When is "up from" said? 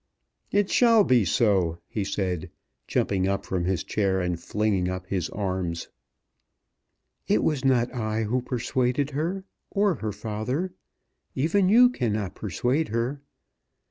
3.27-3.65